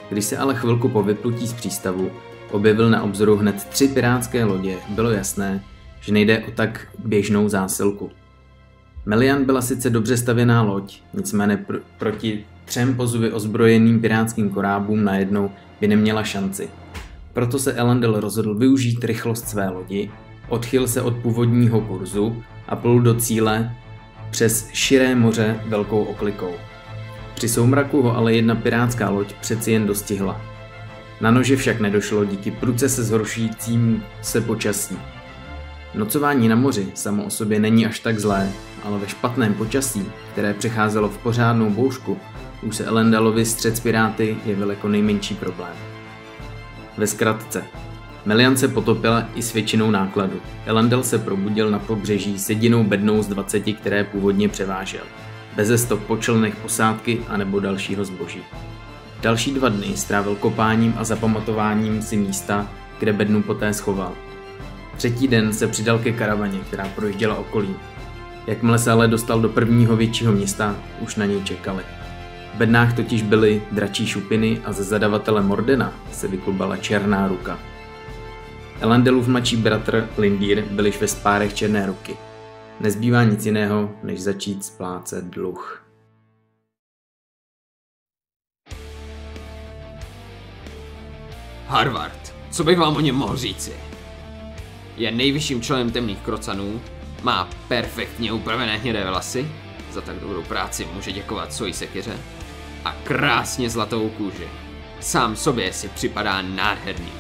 když 0.10 0.26
se 0.26 0.38
ale 0.38 0.56
chvilku 0.56 0.90
po 0.90 1.04
vyplutí 1.04 1.48
z 1.48 1.54
přístavu 1.54 2.12
objevil 2.52 2.90
na 2.90 3.04
obzoru 3.04 3.38
hned 3.38 3.64
tři 3.64 3.88
pirátské 3.88 4.46
lodě, 4.46 4.78
bylo 4.90 5.12
jasné, 5.12 5.64
že 6.00 6.14
nejde 6.14 6.40
o 6.40 6.52
tak 6.52 6.88
běžnou 7.00 7.50
zásilku. 7.50 8.12
Melian 9.08 9.46
byla 9.46 9.62
sice 9.62 9.90
dobře 9.90 10.18
stavěná 10.18 10.62
loď, 10.62 11.02
nicméně 11.14 11.66
pr- 11.68 11.80
proti 11.98 12.46
třem 12.66 12.96
pozuvy 12.96 13.32
ozbrojeným 13.32 14.02
pirátským 14.02 14.50
korábům 14.50 15.04
najednou 15.04 15.52
by 15.82 15.88
neměla 15.88 16.24
šanci. 16.24 16.70
Proto 17.34 17.60
se 17.60 17.74
Elendel 17.74 18.20
rozhodl 18.20 18.56
využít 18.56 19.04
rychlost 19.04 19.48
své 19.48 19.70
lodi, 19.70 20.12
odchyl 20.50 20.88
se 20.88 21.02
od 21.02 21.16
původního 21.16 21.82
kurzu 21.82 22.44
a 22.68 22.76
plul 22.76 23.02
do 23.02 23.14
cíle 23.14 23.76
přes 24.32 24.70
širé 24.74 25.16
moře 25.16 25.60
velkou 25.68 26.04
oklikou. 26.04 26.52
Při 27.36 27.50
soumraku 27.50 28.02
ho 28.02 28.18
ale 28.18 28.34
jedna 28.34 28.56
pirátská 28.56 29.10
loď 29.10 29.34
přeci 29.34 29.72
jen 29.72 29.88
dostihla. 29.88 30.42
Na 31.22 31.32
nože 31.32 31.56
však 31.56 31.80
nedošlo 31.80 32.26
díky 32.26 32.52
pruce 32.52 32.90
se 32.90 33.04
zhoršujícím 33.04 34.04
se 34.22 34.42
počasí. 34.42 34.98
Nocování 35.98 36.48
na 36.48 36.56
moři 36.56 36.88
samo 36.94 37.24
o 37.24 37.30
sobě 37.30 37.60
není 37.60 37.86
až 37.86 38.00
tak 38.00 38.20
zlé, 38.20 38.52
ale 38.84 38.98
ve 38.98 39.08
špatném 39.08 39.54
počasí, 39.54 40.06
které 40.32 40.54
přecházelo 40.54 41.10
v 41.10 41.18
pořádnou 41.18 41.70
boušku, 41.70 42.18
už 42.62 42.76
se 42.76 42.86
Elendalovi 42.86 43.46
střed 43.46 43.78
s 43.78 43.80
piráty 43.80 44.38
jevil 44.46 44.70
jako 44.70 44.88
nejmenší 44.88 45.36
problém. 45.36 45.74
Ve 46.98 47.08
zkratce, 47.08 47.64
Melian 48.26 48.58
se 48.58 48.68
potopila 48.68 49.30
i 49.36 49.42
s 49.42 49.54
většinou 49.54 49.92
nákladu. 49.92 50.42
Elendel 50.66 51.04
se 51.04 51.20
probudil 51.20 51.70
na 51.72 51.80
pobřeží 51.80 52.40
s 52.40 52.50
jedinou 52.50 52.84
bednou 52.84 53.24
z 53.24 53.28
20, 53.28 53.64
které 53.74 54.04
původně 54.04 54.50
převážel 54.50 55.04
beze 55.58 55.78
stop 55.78 56.04
po 56.04 56.18
člnech 56.18 56.56
posádky 56.56 57.22
anebo 57.28 57.60
dalšího 57.60 58.06
zboží. 58.06 58.44
Další 59.22 59.54
dva 59.54 59.70
dny 59.70 59.98
strávil 59.98 60.36
kopáním 60.36 60.94
a 60.98 61.04
zapamatováním 61.04 62.02
si 62.02 62.18
místa, 62.18 62.68
kde 63.00 63.14
bednu 63.14 63.44
poté 63.44 63.74
schoval. 63.74 64.14
Třetí 64.98 65.28
den 65.28 65.54
se 65.54 65.68
přidal 65.68 66.00
ke 66.00 66.12
karavaně, 66.12 66.60
která 66.60 66.88
projížděla 66.96 67.36
okolí. 67.36 67.76
Jakmile 68.48 68.80
se 68.80 68.92
ale 68.92 69.08
dostal 69.08 69.42
do 69.42 69.50
prvního 69.50 69.96
většího 69.96 70.32
města, 70.32 70.76
už 71.00 71.16
na 71.16 71.26
něj 71.26 71.44
čekali. 71.44 71.84
V 72.54 72.58
bednách 72.58 72.96
totiž 72.96 73.22
byly 73.22 73.62
dračí 73.72 74.08
šupiny 74.08 74.62
a 74.66 74.74
ze 74.74 74.84
zadavatele 74.84 75.42
Mordena 75.42 75.94
se 76.12 76.28
vyklubala 76.28 76.78
černá 76.78 77.28
ruka. 77.28 77.60
Elandelův 78.82 79.28
mladší 79.28 79.58
bratr 79.58 80.10
Lindir 80.18 80.64
byl 80.72 80.86
již 80.86 81.02
ve 81.02 81.08
spárech 81.08 81.54
černé 81.54 81.86
ruky– 81.86 82.18
Nezbývá 82.80 83.24
nic 83.24 83.46
jiného, 83.46 83.92
než 84.04 84.22
začít 84.22 84.66
splácet 84.66 85.26
dluh. 85.26 85.84
Harvard, 91.68 92.36
co 92.52 92.64
bych 92.64 92.78
vám 92.78 92.96
o 92.96 93.00
něm 93.00 93.16
mohl 93.16 93.38
říci? 93.38 93.87
Je 94.98 95.12
nejvyšším 95.12 95.62
členem 95.62 95.92
temných 95.92 96.20
krocanů, 96.20 96.82
má 97.24 97.50
perfektně 97.68 98.32
upravené 98.32 98.78
hnědé 98.78 99.10
vlasy, 99.10 99.52
za 99.92 100.02
tak 100.02 100.20
dobrou 100.20 100.44
práci 100.44 100.88
může 100.94 101.12
děkovat 101.12 101.54
svojí 101.54 101.74
sekyře, 101.74 102.18
a 102.86 102.96
krásně 103.04 103.70
zlatou 103.70 104.10
kůži. 104.10 104.48
Sám 105.00 105.36
sobě 105.36 105.74
si 105.74 105.88
připadá 105.88 106.42
nádherný. 106.42 107.12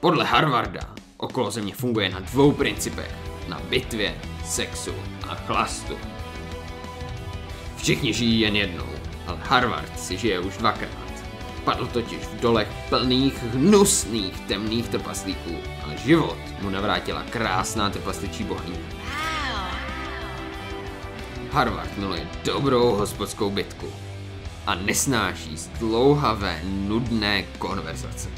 Podle 0.00 0.24
Harvarda 0.24 0.96
Okolo 1.18 1.50
země 1.50 1.74
funguje 1.74 2.08
na 2.08 2.20
dvou 2.20 2.52
principech. 2.52 3.14
Na 3.48 3.60
bitvě, 3.60 4.14
sexu 4.44 4.94
a 5.28 5.34
chlastu. 5.34 5.96
Všichni 7.76 8.12
žijí 8.12 8.40
jen 8.40 8.56
jednou, 8.56 8.86
ale 9.26 9.38
Harvard 9.42 10.00
si 10.00 10.16
žije 10.16 10.40
už 10.40 10.56
dvakrát. 10.56 11.05
Padl 11.66 11.86
totiž 11.86 12.18
v 12.18 12.40
dolech 12.40 12.68
plných 12.88 13.42
hnusných 13.42 14.40
temných 14.40 14.88
trpaslíků 14.88 15.56
a 15.82 15.94
život 15.96 16.38
mu 16.62 16.70
navrátila 16.70 17.22
krásná 17.30 17.90
trpasličí 17.90 18.44
bohyně. 18.44 18.78
Harvard 21.52 21.98
miluje 21.98 22.28
dobrou 22.44 22.94
hospodskou 22.94 23.50
bitku 23.50 23.86
a 24.66 24.74
nesnáší 24.74 25.56
zdlouhavé, 25.56 26.60
nudné 26.64 27.42
konverzace. 27.58 28.28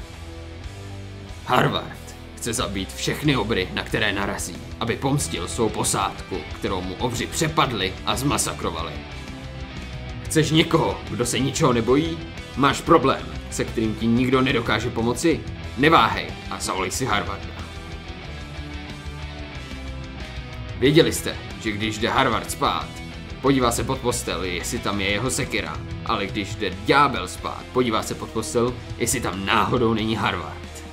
Harvard 1.47 2.16
chce 2.37 2.52
zabít 2.52 2.94
všechny 2.94 3.37
obry, 3.37 3.68
na 3.75 3.82
které 3.82 4.12
narazí, 4.12 4.56
aby 4.80 4.97
pomstil 4.97 5.49
svou 5.49 5.68
posádku, 5.68 6.37
kterou 6.58 6.80
mu 6.80 6.94
obři 6.94 7.26
přepadli 7.26 7.94
a 8.06 8.16
zmasakrovali. 8.16 8.92
Chceš 10.25 10.50
někoho, 10.50 11.00
kdo 11.11 11.26
se 11.26 11.38
ničeho 11.38 11.73
nebojí? 11.73 12.18
Máš 12.58 12.80
problém, 12.80 13.22
se 13.50 13.64
kterým 13.64 13.94
ti 13.94 14.06
nikdo 14.06 14.42
nedokáže 14.42 14.90
pomoci? 14.90 15.40
Neváhej 15.78 16.26
a 16.50 16.60
zavolej 16.60 16.90
si 16.90 17.04
Harvarda. 17.04 17.54
Věděli 20.78 21.12
jste, 21.12 21.36
že 21.62 21.72
když 21.72 21.98
jde 21.98 22.08
Harvard 22.08 22.50
spát, 22.50 22.88
podívá 23.42 23.72
se 23.72 23.84
pod 23.84 23.98
postel, 23.98 24.44
jestli 24.44 24.78
tam 24.78 25.00
je 25.00 25.10
jeho 25.10 25.30
sekira, 25.30 25.76
ale 26.06 26.26
když 26.26 26.54
jde 26.54 26.70
ďábel 26.86 27.28
spát, 27.28 27.64
podívá 27.72 28.02
se 28.02 28.14
pod 28.14 28.30
postel, 28.30 28.74
jestli 28.98 29.20
tam 29.20 29.46
náhodou 29.46 29.94
není 29.94 30.16
Harvard. 30.16 30.84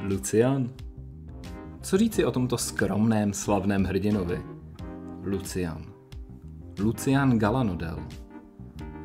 Lucian? 0.00 0.70
Co 1.82 1.98
říci 1.98 2.24
o 2.24 2.30
tomto 2.30 2.58
skromném, 2.58 3.32
slavném 3.32 3.84
hrdinovi? 3.84 4.42
Lucian. 5.24 5.95
Lucian 6.78 7.38
Galanodel. 7.38 7.98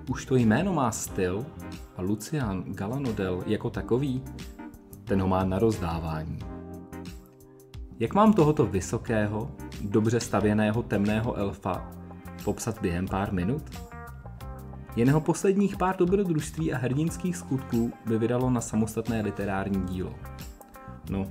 Už 0.10 0.26
to 0.26 0.36
jméno 0.36 0.74
má 0.74 0.92
styl 0.92 1.46
a 1.98 2.02
Lucian 2.02 2.64
Galanodel 2.68 3.44
jako 3.46 3.70
takový, 3.70 4.24
ten 5.04 5.22
ho 5.22 5.28
má 5.28 5.44
na 5.44 5.60
rozdávání. 5.60 6.40
Jak 8.00 8.14
mám 8.14 8.34
tohoto 8.34 8.66
vysokého, 8.66 9.52
dobře 9.82 10.20
stavěného 10.20 10.84
temného 10.84 11.36
elfa 11.36 11.92
popsat 12.44 12.82
během 12.82 13.08
pár 13.08 13.34
minut? 13.34 13.64
Jen 14.96 15.08
jeho 15.08 15.22
posledních 15.22 15.78
pár 15.78 15.96
dobrodružství 15.98 16.74
a 16.74 16.78
hrdinských 16.78 17.38
skutků 17.38 17.94
by 18.06 18.18
vydalo 18.18 18.50
na 18.50 18.62
samostatné 18.62 19.22
literární 19.22 19.84
dílo. 19.86 20.16
No, 21.10 21.28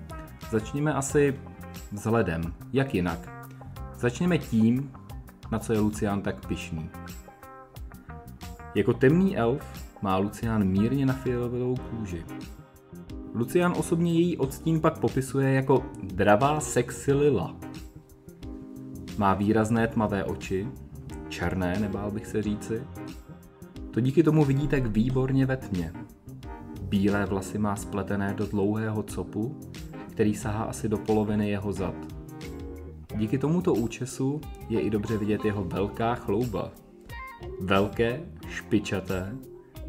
začněme 0.51 0.95
asi 0.95 1.41
vzhledem. 1.93 2.55
Jak 2.73 2.95
jinak? 2.95 3.47
Začněme 3.97 4.39
tím, 4.39 4.93
na 5.51 5.59
co 5.59 5.73
je 5.73 5.79
Lucián 5.79 6.23
tak 6.23 6.47
pišný. 6.47 6.91
Jako 8.75 8.93
temný 8.93 9.37
elf 9.37 9.91
má 10.03 10.17
Lucián 10.17 10.65
mírně 10.65 11.07
nafialovou 11.07 11.75
kůži. 11.77 12.25
Lucián 13.35 13.75
osobně 13.77 14.13
její 14.13 14.37
odstín 14.37 14.81
pak 14.81 14.99
popisuje 14.99 15.53
jako 15.53 15.85
dravá 16.03 16.61
sexy 16.61 17.13
lila. 17.13 17.57
Má 19.19 19.35
výrazné 19.35 19.89
tmavé 19.89 20.25
oči, 20.25 20.69
černé, 21.29 21.77
nebál 21.81 22.11
bych 22.11 22.27
se 22.27 22.43
říci. 22.43 22.83
To 23.91 24.01
díky 24.01 24.23
tomu 24.23 24.45
vidí 24.45 24.69
tak 24.69 24.87
výborně 24.87 25.47
ve 25.47 25.57
tmě. 25.57 25.93
Bílé 26.83 27.27
vlasy 27.27 27.59
má 27.59 27.77
spletené 27.77 28.35
do 28.35 28.47
dlouhého 28.47 29.03
copu, 29.03 29.61
který 30.11 30.35
sahá 30.35 30.65
asi 30.65 30.89
do 30.89 30.99
poloviny 30.99 31.51
jeho 31.51 31.73
zad. 31.73 32.20
Díky 33.21 33.39
tomuto 33.39 33.75
účesu 33.75 34.41
je 34.69 34.81
i 34.81 34.91
dobře 34.91 35.19
vidět 35.19 35.45
jeho 35.45 35.65
velká 35.65 36.15
chlouba. 36.15 36.71
Velké, 37.61 38.21
špičaté, 38.49 39.37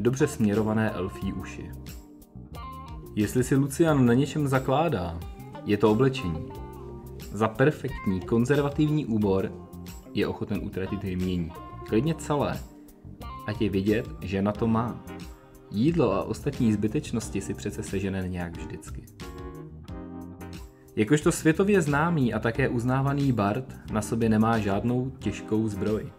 dobře 0.00 0.26
směrované 0.26 0.90
elfí 0.90 1.32
uši. 1.32 1.70
Jestli 3.14 3.44
si 3.44 3.56
Lucian 3.56 4.06
na 4.06 4.14
něčem 4.14 4.48
zakládá, 4.48 5.20
je 5.64 5.76
to 5.76 5.90
oblečení. 5.90 6.48
Za 7.32 7.48
perfektní 7.48 8.20
konzervativní 8.20 9.06
úbor 9.06 9.52
je 10.14 10.26
ochoten 10.26 10.60
utratit 10.64 11.04
jmění. 11.04 11.52
Klidně 11.88 12.14
celé. 12.14 12.60
Ať 13.46 13.60
je 13.60 13.70
vidět, 13.70 14.08
že 14.20 14.42
na 14.42 14.52
to 14.52 14.66
má. 14.66 15.04
Jídlo 15.70 16.12
a 16.12 16.22
ostatní 16.22 16.72
zbytečnosti 16.72 17.40
si 17.40 17.54
přece 17.54 17.82
sežene 17.82 18.28
nějak 18.28 18.56
vždycky. 18.56 19.02
Jakožto 20.96 21.32
světově 21.32 21.82
známý 21.82 22.34
a 22.34 22.38
také 22.38 22.68
uznávaný 22.68 23.32
Bart 23.32 23.76
na 23.92 24.02
sobě 24.02 24.28
nemá 24.28 24.58
žádnou 24.58 25.10
těžkou 25.18 25.68
zbroj. 25.68 26.12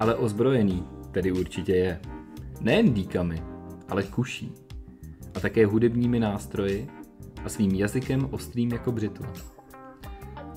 Ale 0.00 0.14
ozbrojený 0.14 0.84
tedy 1.12 1.32
určitě 1.32 1.72
je. 1.76 2.00
Nejen 2.60 2.92
díkami, 2.92 3.42
ale 3.88 4.02
kuší. 4.02 4.52
A 5.34 5.40
také 5.40 5.66
hudebními 5.66 6.20
nástroji 6.20 6.88
a 7.44 7.48
svým 7.48 7.74
jazykem 7.74 8.28
ostrým 8.30 8.72
jako 8.72 8.92
břitva. 8.92 9.32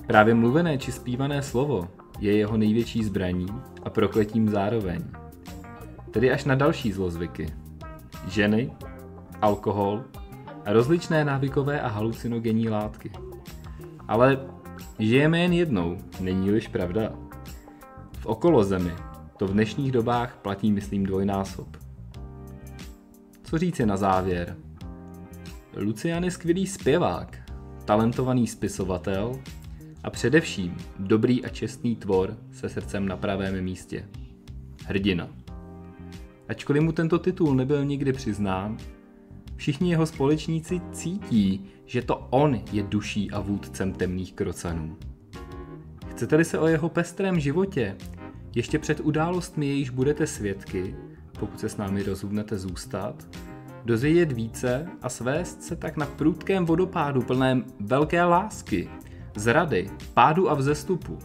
Právě 0.06 0.34
mluvené 0.34 0.78
či 0.78 0.92
zpívané 0.92 1.42
slovo 1.42 1.88
je 2.20 2.36
jeho 2.36 2.56
největší 2.56 3.04
zbraní 3.04 3.46
a 3.82 3.90
prokletím 3.90 4.48
zároveň. 4.48 5.04
Tedy 6.10 6.30
až 6.30 6.44
na 6.44 6.54
další 6.54 6.92
zlozvyky. 6.92 7.46
Ženy, 8.28 8.72
alkohol 9.42 10.04
rozličné 10.72 11.24
návykové 11.24 11.80
a 11.80 11.88
halucinogenní 11.88 12.68
látky. 12.68 13.10
Ale 14.08 14.38
žijeme 14.98 15.40
jen 15.40 15.52
jednou, 15.52 15.98
není-liž 16.20 16.68
pravda. 16.68 17.12
V 18.18 18.26
okolo 18.26 18.64
zemi 18.64 18.92
to 19.36 19.46
v 19.46 19.52
dnešních 19.52 19.92
dobách 19.92 20.36
platí, 20.42 20.72
myslím, 20.72 21.06
dvojnásob. 21.06 21.76
Co 23.42 23.58
říci 23.58 23.86
na 23.86 23.96
závěr? 23.96 24.56
Lucian 25.76 26.24
je 26.24 26.30
skvělý 26.30 26.66
zpěvák, 26.66 27.38
talentovaný 27.84 28.46
spisovatel 28.46 29.40
a 30.04 30.10
především 30.10 30.76
dobrý 30.98 31.44
a 31.44 31.48
čestný 31.48 31.96
tvor 31.96 32.36
se 32.52 32.68
srdcem 32.68 33.08
na 33.08 33.16
pravém 33.16 33.64
místě. 33.64 34.04
Hrdina. 34.84 35.28
Ačkoliv 36.48 36.82
mu 36.82 36.92
tento 36.92 37.18
titul 37.18 37.54
nebyl 37.54 37.84
nikdy 37.84 38.12
přiznán, 38.12 38.76
všichni 39.58 39.90
jeho 39.90 40.06
společníci 40.06 40.80
cítí, 40.92 41.64
že 41.86 42.02
to 42.02 42.26
on 42.30 42.60
je 42.72 42.82
duší 42.82 43.30
a 43.30 43.40
vůdcem 43.40 43.92
temných 43.92 44.32
krocanů. 44.32 44.96
Chcete-li 46.06 46.44
se 46.44 46.58
o 46.58 46.66
jeho 46.66 46.88
pestrém 46.88 47.40
životě 47.40 47.96
ještě 48.54 48.78
před 48.78 49.00
událostmi, 49.00 49.66
jejíž 49.66 49.90
budete 49.90 50.26
svědky, 50.26 50.96
pokud 51.40 51.60
se 51.60 51.68
s 51.68 51.76
námi 51.76 52.02
rozhodnete 52.02 52.58
zůstat, 52.58 53.26
dozvědět 53.84 54.32
více 54.32 54.86
a 55.02 55.08
svést 55.08 55.62
se 55.62 55.76
tak 55.76 55.96
na 55.96 56.06
prudkém 56.06 56.66
vodopádu 56.66 57.22
plném 57.22 57.64
velké 57.80 58.24
lásky, 58.24 58.88
zrady, 59.36 59.90
pádu 60.14 60.50
a 60.50 60.54
vzestupu, 60.54 61.18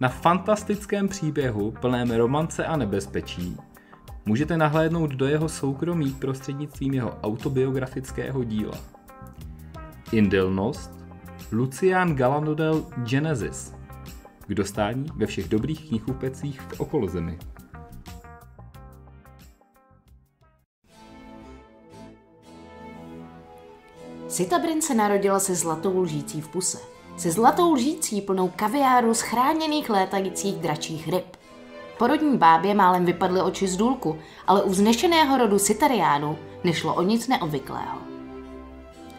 na 0.00 0.08
fantastickém 0.08 1.08
příběhu 1.08 1.70
plném 1.80 2.10
romance 2.10 2.66
a 2.66 2.76
nebezpečí, 2.76 3.56
můžete 4.26 4.56
nahlédnout 4.56 5.10
do 5.10 5.26
jeho 5.26 5.48
soukromí 5.48 6.12
prostřednictvím 6.12 6.94
jeho 6.94 7.18
autobiografického 7.22 8.44
díla. 8.44 8.78
Indilnost 10.12 10.90
Lucian 11.52 12.14
Galanodel 12.14 12.86
Genesis 12.96 13.74
k 14.46 14.54
dostání 14.54 15.06
ve 15.16 15.26
všech 15.26 15.48
dobrých 15.48 15.88
knihupecích 15.88 16.60
v 16.60 16.80
okolozemi. 16.80 17.38
Sitabrin 24.28 24.82
se 24.82 24.94
narodila 24.94 25.40
se 25.40 25.54
zlatou 25.54 26.00
lžící 26.00 26.40
v 26.40 26.48
puse. 26.48 26.78
Se 27.16 27.30
zlatou 27.30 27.72
lžící 27.72 28.20
plnou 28.20 28.48
kaviáru 28.56 29.14
z 29.14 29.20
chráněných 29.20 29.90
létajících 29.90 30.54
dračích 30.54 31.08
ryb. 31.08 31.33
Porodní 32.04 32.38
bábě 32.38 32.74
málem 32.74 33.04
vypadly 33.04 33.42
oči 33.42 33.68
z 33.68 33.76
důlku, 33.76 34.18
ale 34.46 34.62
u 34.62 34.70
vznešeného 34.70 35.38
rodu 35.38 35.58
Sitariánů 35.58 36.38
nešlo 36.64 36.94
o 36.94 37.02
nic 37.02 37.28
neobvyklého. 37.28 37.98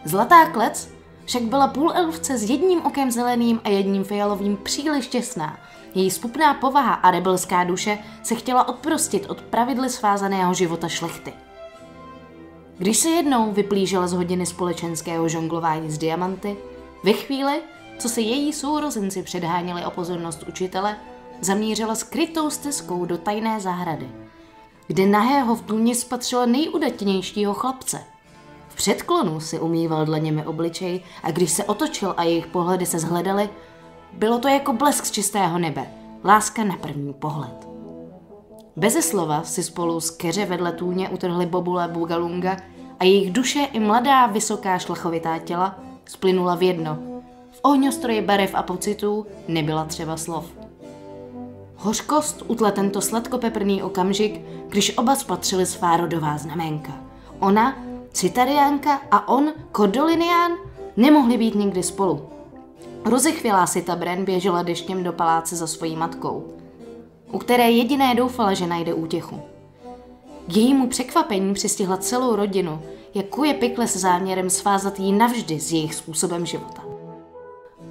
Zlatá 0.04 0.46
klec 0.50 0.90
však 1.26 1.42
byla 1.42 1.68
půl 1.68 1.92
elfce 1.96 2.38
s 2.38 2.50
jedním 2.50 2.86
okem 2.86 3.12
zeleným 3.12 3.62
a 3.64 3.70
jedním 3.70 4.04
fialovým 4.04 4.58
příliš 4.58 5.08
těsná. 5.08 5.58
Její 5.96 6.12
spupná 6.12 6.54
povaha 6.54 6.94
a 6.94 7.12
rebelská 7.12 7.64
duše 7.64 7.98
se 8.24 8.36
chtěla 8.36 8.68
odprostit 8.68 9.30
od 9.30 9.42
pravidly 9.42 9.90
svázaného 9.90 10.54
života 10.54 10.88
šlechty. 10.88 11.34
Když 12.78 12.98
se 12.98 13.10
jednou 13.10 13.52
vyplížela 13.52 14.08
z 14.08 14.14
hodiny 14.14 14.46
společenského 14.46 15.30
žonglování 15.30 15.92
s 15.92 15.98
diamanty, 15.98 16.58
ve 17.04 17.14
chvíli, 17.14 17.62
co 17.98 18.10
se 18.10 18.22
její 18.22 18.54
sourozenci 18.54 19.24
předháněli 19.24 19.86
o 19.86 19.92
pozornost 19.92 20.44
učitele, 20.48 20.96
zamířila 21.42 21.96
skrytou 21.96 22.50
stezkou 22.50 23.06
do 23.06 23.18
tajné 23.18 23.60
zahrady, 23.60 24.10
kde 24.88 25.06
nahého 25.06 25.56
v 25.56 25.62
tůně 25.62 25.96
spatřila 25.96 26.46
nejudatnějšího 26.46 27.54
chlapce. 27.54 28.04
V 28.70 28.76
předklonu 28.76 29.40
si 29.40 29.60
umýval 29.60 30.06
dlaněmi 30.06 30.46
obličej 30.46 31.02
a 31.24 31.32
když 31.32 31.52
se 31.52 31.64
otočil 31.64 32.14
a 32.18 32.24
jejich 32.24 32.48
pohledy 32.48 32.86
se 32.86 33.00
zhledaly, 33.00 33.50
bylo 34.14 34.40
to 34.40 34.48
jako 34.48 34.74
blesk 34.74 35.06
z 35.06 35.12
čistého 35.12 35.60
nebe, 35.60 35.92
láska 36.24 36.64
na 36.64 36.76
první 36.76 37.14
pohled. 37.14 37.68
Beze 38.76 39.02
slova 39.02 39.44
si 39.44 39.64
spolu 39.64 40.00
s 40.00 40.10
keře 40.10 40.46
vedle 40.46 40.72
tůně 40.72 41.10
utrhli 41.10 41.46
Bobule 41.46 41.88
Bugalunga 41.88 42.58
a 43.00 43.04
jejich 43.04 43.32
duše 43.32 43.60
i 43.60 43.80
mladá, 43.80 44.28
vysoká, 44.28 44.78
šlachovitá 44.78 45.40
těla 45.40 45.80
splynula 46.06 46.56
v 46.56 46.64
jedno. 46.64 46.98
V 47.52 47.60
ohňostroji 47.62 48.22
barev 48.22 48.56
a 48.56 48.64
pocitů 48.64 49.26
nebyla 49.48 49.86
třeba 49.86 50.18
slov. 50.18 50.65
Hořkost 51.86 52.44
utle 52.48 52.72
tento 52.72 53.02
sladkopeprný 53.02 53.84
okamžik, 53.84 54.42
když 54.68 54.98
oba 54.98 55.16
spatřili 55.16 55.66
svá 55.66 55.98
rodová 55.98 56.38
znamenka. 56.38 56.94
Ona, 57.40 57.78
Citariánka 58.12 59.02
a 59.12 59.28
on, 59.28 59.54
Kordolinián, 59.72 60.52
nemohli 60.98 61.38
být 61.38 61.56
nikdy 61.56 61.84
spolu. 61.84 62.30
Rozechvělá 63.06 63.68
si 63.68 63.82
ta 63.82 63.96
Bren 63.96 64.26
běžela 64.26 64.64
deštěm 64.64 65.04
do 65.04 65.14
paláce 65.14 65.56
za 65.56 65.68
svojí 65.68 65.96
matkou, 65.96 66.54
u 67.32 67.38
které 67.38 67.72
jediné 67.72 68.16
doufala, 68.16 68.54
že 68.54 68.68
najde 68.68 68.94
útěchu. 68.94 69.42
K 70.48 70.58
jejímu 70.58 70.88
překvapení 70.88 71.54
přistihla 71.54 71.98
celou 71.98 72.36
rodinu, 72.36 72.82
jak 73.14 73.26
kuje 73.26 73.54
pikle 73.54 73.88
se 73.88 74.00
záměrem 74.00 74.50
svázat 74.50 75.00
jí 75.00 75.12
navždy 75.12 75.60
s 75.60 75.72
jejich 75.72 75.96
způsobem 75.96 76.46
života. 76.46 76.84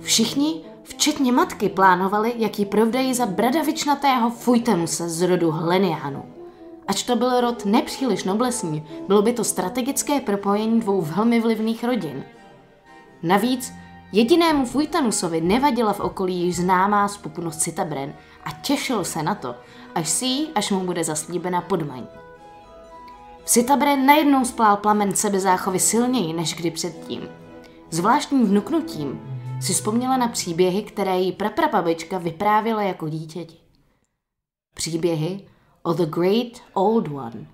Všichni, 0.00 0.60
včetně 0.84 1.32
matky, 1.32 1.68
plánovali, 1.68 2.34
jak 2.36 2.58
ji 2.58 2.64
provdají 2.64 3.14
za 3.14 3.26
bradavičnatého 3.26 4.30
fujtemuse 4.30 5.08
z 5.08 5.22
rodu 5.22 5.50
Hlenianu. 5.50 6.24
Ač 6.86 7.02
to 7.02 7.16
byl 7.16 7.40
rod 7.40 7.64
nepříliš 7.64 8.24
noblesní, 8.24 8.86
bylo 9.08 9.22
by 9.22 9.32
to 9.32 9.44
strategické 9.44 10.20
propojení 10.20 10.80
dvou 10.80 11.00
velmi 11.00 11.40
vlivných 11.40 11.84
rodin. 11.84 12.24
Navíc 13.22 13.72
jedinému 14.12 14.66
Fujtanusovi 14.66 15.40
nevadila 15.40 15.92
v 15.92 16.00
okolí 16.00 16.40
již 16.40 16.56
známá 16.56 17.08
spupnost 17.08 17.56
Citabren 17.56 18.14
a 18.44 18.50
těšil 18.50 19.04
se 19.04 19.22
na 19.22 19.34
to, 19.34 19.54
až 19.94 20.08
si 20.08 20.24
jí, 20.24 20.48
až 20.54 20.70
mu 20.70 20.80
bude 20.80 21.04
zaslíbena 21.04 21.60
podmaň. 21.60 22.06
V 23.44 23.50
Citabren 23.50 24.06
najednou 24.06 24.44
splál 24.44 24.76
plamen 24.76 25.16
sebezáchovy 25.16 25.80
silněji 25.80 26.32
než 26.32 26.54
kdy 26.54 26.70
předtím. 26.70 27.28
Zvláštním 27.90 28.46
vnuknutím 28.46 29.33
si 29.64 29.72
vzpomněla 29.72 30.16
na 30.16 30.28
příběhy, 30.28 30.82
které 30.82 31.20
jí 31.20 31.32
praprababička 31.32 32.18
vyprávěla 32.18 32.82
jako 32.82 33.08
dítěti. 33.08 33.56
Příběhy 34.74 35.48
o 35.82 35.92
The 35.92 36.06
Great 36.06 36.62
Old 36.72 37.08
One. 37.08 37.46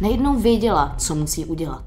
Najednou 0.00 0.38
věděla, 0.38 0.94
co 0.98 1.14
musí 1.14 1.44
udělat. 1.44 1.84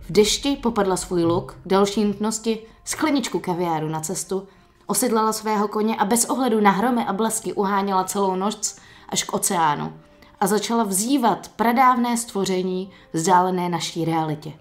V 0.00 0.12
dešti 0.12 0.56
popadla 0.56 0.96
svůj 0.96 1.24
luk, 1.24 1.58
další 1.66 2.04
nutnosti, 2.04 2.58
skleničku 2.84 3.38
kaviáru 3.38 3.88
na 3.88 4.00
cestu, 4.00 4.48
osedlala 4.86 5.32
svého 5.32 5.68
koně 5.68 5.96
a 5.96 6.04
bez 6.04 6.24
ohledu 6.24 6.60
na 6.60 6.70
hromy 6.70 7.04
a 7.06 7.12
blesky 7.12 7.52
uháněla 7.52 8.04
celou 8.04 8.36
noc 8.36 8.76
až 9.08 9.24
k 9.24 9.32
oceánu 9.32 9.92
a 10.40 10.46
začala 10.46 10.84
vzývat 10.84 11.48
pradávné 11.48 12.16
stvoření 12.16 12.90
vzdálené 13.12 13.68
naší 13.68 14.04
realitě. 14.04 14.52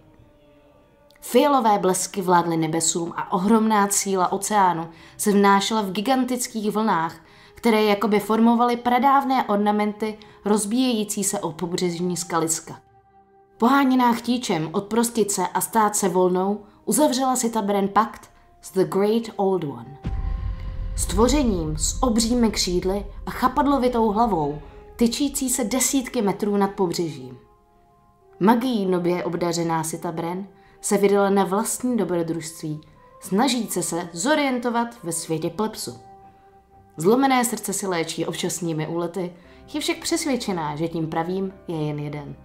Fialové 1.28 1.80
blesky 1.80 2.22
vládly 2.22 2.58
nebesům 2.58 3.14
a 3.16 3.34
ohromná 3.34 3.88
síla 3.90 4.32
oceánu 4.32 4.90
se 5.18 5.32
vnášela 5.32 5.82
v 5.82 5.92
gigantických 5.92 6.72
vlnách, 6.72 7.16
které 7.56 7.84
jakoby 7.84 8.20
formovaly 8.20 8.78
pradávné 8.78 9.44
ornamenty 9.44 10.18
rozbíjející 10.46 11.24
se 11.24 11.40
o 11.40 11.52
pobřežní 11.52 12.18
skaliska. 12.18 12.80
Poháněná 13.58 14.14
chtíčem 14.14 14.70
odprostit 14.72 15.32
se 15.32 15.48
a 15.48 15.62
stát 15.62 15.96
se 15.96 16.10
volnou, 16.10 16.60
uzavřela 16.86 17.36
si 17.36 17.50
Tabren 17.50 17.88
pakt 17.88 18.30
s 18.62 18.72
The 18.72 18.84
Great 18.84 19.24
Old 19.36 19.64
One. 19.64 19.98
Stvořením 20.98 21.78
s 21.78 22.04
obřími 22.04 22.52
křídly 22.52 23.06
a 23.26 23.32
chapadlovitou 23.32 24.12
hlavou, 24.12 24.60
tyčící 24.96 25.50
se 25.50 25.64
desítky 25.64 26.22
metrů 26.22 26.58
nad 26.58 26.72
pobřežím. 26.72 27.38
Magií 28.40 28.86
nově 28.86 29.24
obdařená 29.24 29.84
Tabren 30.02 30.48
se 30.86 30.98
vydala 30.98 31.30
na 31.30 31.44
vlastní 31.44 31.98
dobrodružství, 31.98 32.82
snažíce 33.20 33.84
se 33.84 34.10
zorientovat 34.14 34.88
ve 35.04 35.12
světě 35.12 35.50
plepsu. 35.50 36.00
Zlomené 36.98 37.46
srdce 37.46 37.74
si 37.74 37.88
léčí 37.88 38.26
občasnými 38.26 38.88
úlety, 38.88 39.34
je 39.74 39.80
však 39.82 39.98
přesvědčená, 39.98 40.76
že 40.76 40.88
tím 40.88 41.08
pravým 41.08 41.54
je 41.68 41.88
jen 41.88 42.00
jeden. 42.00 42.36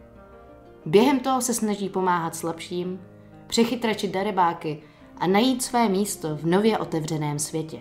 Během 0.86 1.20
toho 1.20 1.40
se 1.40 1.54
snaží 1.54 1.88
pomáhat 1.88 2.36
slabším, 2.36 3.00
přechytračit 3.46 4.10
darebáky 4.10 4.82
a 5.18 5.26
najít 5.26 5.62
své 5.62 5.88
místo 5.88 6.36
v 6.36 6.46
nově 6.46 6.78
otevřeném 6.78 7.38
světě. 7.38 7.78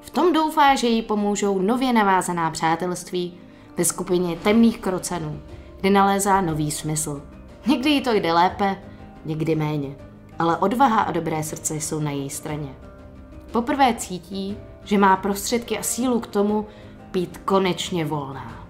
V 0.00 0.10
tom 0.10 0.32
doufá, 0.32 0.74
že 0.74 0.86
jí 0.86 1.02
pomůžou 1.02 1.58
nově 1.58 1.92
navázaná 1.92 2.50
přátelství 2.50 3.38
ve 3.76 3.84
skupině 3.84 4.36
temných 4.36 4.78
krocanů, 4.78 5.42
kde 5.80 5.90
nalézá 5.90 6.40
nový 6.40 6.70
smysl. 6.70 7.22
Někdy 7.66 7.90
jí 7.90 8.00
to 8.00 8.12
jde 8.12 8.32
lépe, 8.32 8.89
někdy 9.24 9.54
méně, 9.54 9.96
ale 10.38 10.56
odvaha 10.56 11.00
a 11.00 11.12
dobré 11.12 11.42
srdce 11.42 11.74
jsou 11.74 12.00
na 12.00 12.10
její 12.10 12.30
straně. 12.30 12.74
Poprvé 13.52 13.94
cítí, 13.94 14.56
že 14.84 14.98
má 14.98 15.16
prostředky 15.16 15.78
a 15.78 15.82
sílu 15.82 16.20
k 16.20 16.26
tomu 16.26 16.66
být 17.12 17.38
konečně 17.44 18.04
volná. 18.04 18.66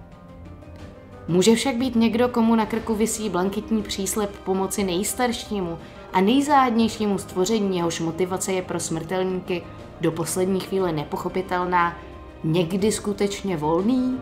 Může 1.28 1.54
však 1.54 1.76
být 1.76 1.96
někdo, 1.96 2.28
komu 2.28 2.54
na 2.54 2.66
krku 2.66 2.94
visí 2.94 3.30
blankitní 3.30 3.82
příslep 3.82 4.36
pomoci 4.44 4.84
nejstaršímu 4.84 5.78
a 6.12 6.20
nejzádnějšímu 6.20 7.18
stvoření, 7.18 7.76
jehož 7.76 8.00
motivace 8.00 8.52
je 8.52 8.62
pro 8.62 8.80
smrtelníky 8.80 9.62
do 10.00 10.12
poslední 10.12 10.60
chvíle 10.60 10.92
nepochopitelná, 10.92 11.96
někdy 12.44 12.92
skutečně 12.92 13.56
volný? 13.56 14.18